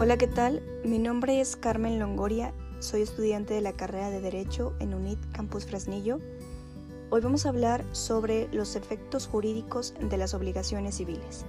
[0.00, 0.62] Hola, ¿qué tal?
[0.84, 5.66] Mi nombre es Carmen Longoria, soy estudiante de la carrera de Derecho en UNIT Campus
[5.66, 6.20] Fresnillo.
[7.10, 11.44] Hoy vamos a hablar sobre los efectos jurídicos de las obligaciones civiles.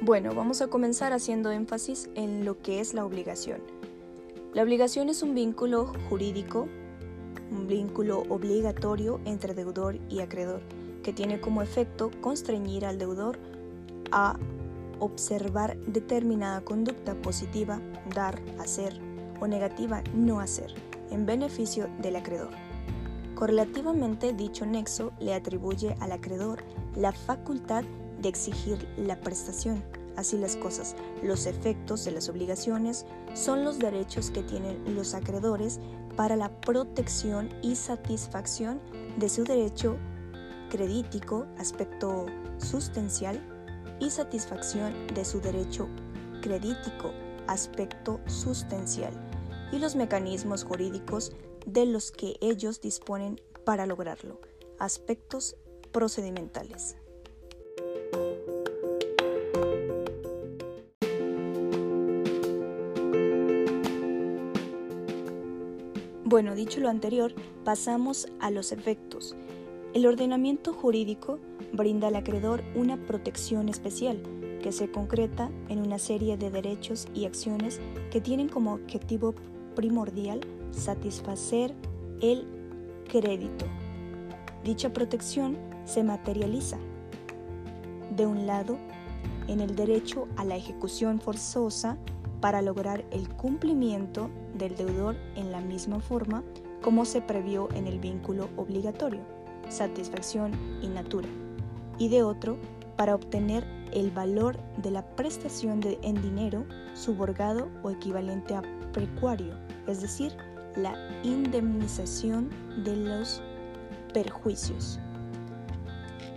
[0.00, 3.60] Bueno, vamos a comenzar haciendo énfasis en lo que es la obligación.
[4.54, 6.66] La obligación es un vínculo jurídico,
[7.50, 10.60] un vínculo obligatorio entre deudor y acreedor,
[11.02, 13.38] que tiene como efecto constreñir al deudor
[14.10, 14.38] a
[15.00, 17.80] observar determinada conducta positiva,
[18.14, 18.98] dar, hacer,
[19.40, 20.74] o negativa, no hacer,
[21.10, 22.50] en beneficio del acreedor.
[23.34, 26.64] Correlativamente, dicho nexo le atribuye al acreedor
[26.96, 27.84] la facultad
[28.20, 29.84] de exigir la prestación,
[30.18, 35.78] Así las cosas, los efectos de las obligaciones son los derechos que tienen los acreedores
[36.16, 38.80] para la protección y satisfacción
[39.16, 39.96] de su derecho
[40.70, 43.40] credítico, aspecto sustancial,
[44.00, 45.88] y satisfacción de su derecho
[46.42, 47.12] credítico,
[47.46, 49.12] aspecto sustancial,
[49.70, 51.30] y los mecanismos jurídicos
[51.64, 54.40] de los que ellos disponen para lograrlo,
[54.80, 55.54] aspectos
[55.92, 56.96] procedimentales.
[66.28, 67.32] Bueno, dicho lo anterior,
[67.64, 69.34] pasamos a los efectos.
[69.94, 71.38] El ordenamiento jurídico
[71.72, 74.20] brinda al acreedor una protección especial
[74.62, 79.34] que se concreta en una serie de derechos y acciones que tienen como objetivo
[79.74, 81.74] primordial satisfacer
[82.20, 82.46] el
[83.08, 83.64] crédito.
[84.64, 85.56] Dicha protección
[85.86, 86.76] se materializa,
[88.14, 88.76] de un lado,
[89.46, 91.96] en el derecho a la ejecución forzosa
[92.40, 96.44] para lograr el cumplimiento del deudor en la misma forma
[96.82, 99.20] como se previó en el vínculo obligatorio,
[99.68, 101.28] satisfacción y natura,
[101.98, 102.56] y de otro
[102.96, 108.62] para obtener el valor de la prestación de, en dinero suborgado o equivalente a
[108.92, 109.54] precuario,
[109.86, 110.36] es decir,
[110.76, 112.50] la indemnización
[112.84, 113.42] de los
[114.12, 114.98] perjuicios.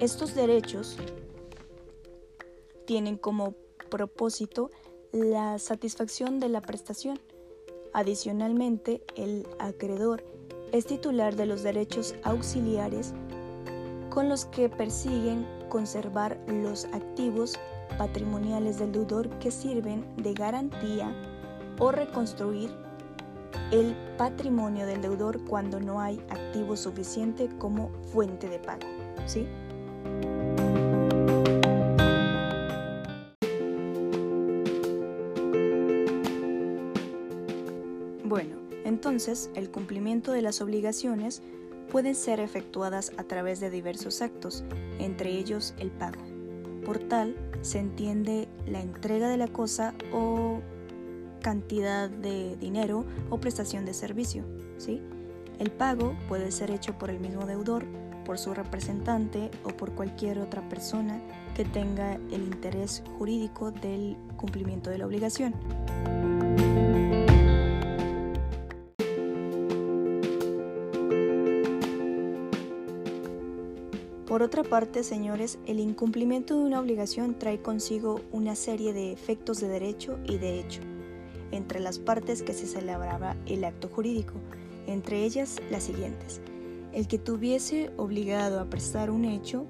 [0.00, 0.96] Estos derechos
[2.86, 3.54] tienen como
[3.90, 4.70] propósito
[5.12, 7.20] la satisfacción de la prestación.
[7.92, 10.24] Adicionalmente, el acreedor
[10.72, 13.12] es titular de los derechos auxiliares
[14.08, 17.54] con los que persiguen conservar los activos
[17.98, 21.14] patrimoniales del deudor que sirven de garantía
[21.78, 22.70] o reconstruir
[23.70, 28.86] el patrimonio del deudor cuando no hay activo suficiente como fuente de pago.
[29.26, 29.46] ¿sí?
[38.24, 41.42] Bueno, entonces el cumplimiento de las obligaciones
[41.90, 44.64] pueden ser efectuadas a través de diversos actos,
[44.98, 46.22] entre ellos el pago.
[46.84, 50.60] Por tal, se entiende la entrega de la cosa o
[51.42, 54.44] cantidad de dinero o prestación de servicio.
[54.78, 55.00] ¿sí?
[55.58, 57.84] El pago puede ser hecho por el mismo deudor,
[58.24, 61.20] por su representante o por cualquier otra persona
[61.54, 65.54] que tenga el interés jurídico del cumplimiento de la obligación.
[74.32, 79.60] Por otra parte, señores, el incumplimiento de una obligación trae consigo una serie de efectos
[79.60, 80.80] de derecho y de hecho,
[81.50, 84.32] entre las partes que se celebraba el acto jurídico,
[84.86, 86.40] entre ellas las siguientes.
[86.94, 89.66] El que tuviese obligado a prestar un hecho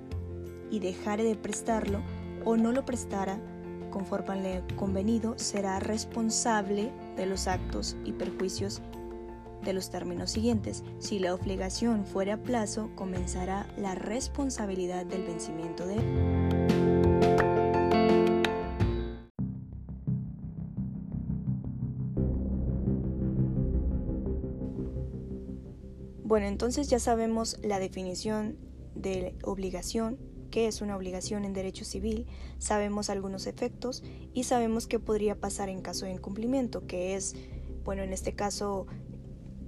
[0.71, 2.01] y dejare de prestarlo
[2.45, 3.41] o no lo prestara
[3.91, 8.81] conforme al convenido será responsable de los actos y perjuicios
[9.65, 10.85] de los términos siguientes.
[10.99, 15.97] Si la obligación fuera a plazo, comenzará la responsabilidad del vencimiento de
[26.33, 28.57] Bueno, entonces ya sabemos la definición
[28.95, 30.19] de obligación,
[30.51, 32.27] que es una obligación en derecho civil,
[32.57, 34.03] sabemos algunos efectos
[34.33, 37.37] y sabemos qué podría pasar en caso de incumplimiento, que es,
[37.85, 38.87] bueno, en este caso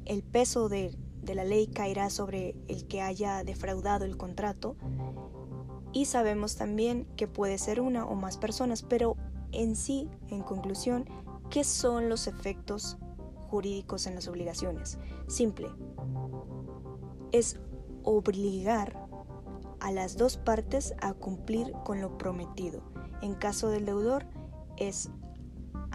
[0.06, 4.76] el peso de, la ley caerá sobre el que haya defraudado el contrato
[5.92, 9.16] y sabemos también que puede ser una o más personas, pero
[9.52, 11.08] en sí, en conclusión,
[11.50, 12.98] ¿qué son los efectos
[13.48, 14.98] jurídicos en las obligaciones?
[15.28, 15.68] Simple,
[17.32, 17.60] es
[18.02, 19.08] obligar
[19.80, 22.82] a las dos partes a cumplir con lo prometido.
[23.22, 24.26] En caso del deudor
[24.76, 25.10] es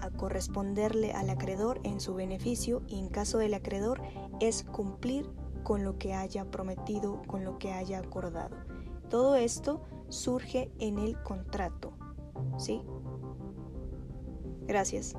[0.02, 4.02] a corresponderle al acreedor en su beneficio y en caso del acreedor
[4.40, 5.30] es cumplir
[5.64, 8.56] con lo que haya prometido, con lo que haya acordado.
[9.10, 11.94] Todo esto surge en el contrato,
[12.58, 12.82] ¿sí?
[14.68, 15.16] Gracias.